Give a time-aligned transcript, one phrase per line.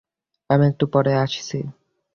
[0.49, 1.57] আমি একটু পরেই আসছি।